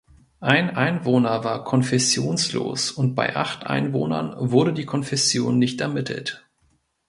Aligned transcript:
Ein 0.39 0.75
Einwohner 0.75 1.43
war 1.43 1.63
konfessionslos 1.63 2.89
und 2.89 3.13
bei 3.13 3.35
acht 3.35 3.67
Einwohnern 3.67 4.33
wurde 4.39 4.73
die 4.73 4.87
Konfession 4.87 5.59
nicht 5.59 5.79
ermittelt. 5.79 6.49